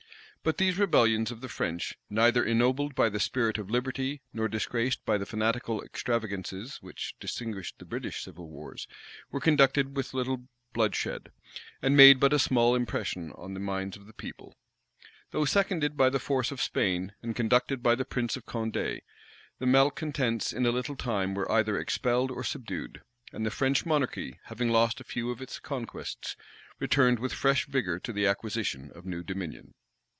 [0.43, 5.05] But these rebellions of the French, neither ennobled by the spirit of liberty, nor disgraced
[5.05, 8.87] by the fanatical extravagancies which distinguished the British civil wars,
[9.29, 11.29] were conducted with little bloodshed,
[11.79, 14.55] and made but a small impression on the minds of the people.
[15.29, 19.01] Though seconded by the force of Spain, and conducted by the prince of Condé,
[19.59, 24.39] the malecontents in a little time were either expelled or subdued; and the French monarchy,
[24.45, 26.35] having lost a few of its conquests,
[26.79, 29.75] returned with fresh vigor to the acquisition of new dominion.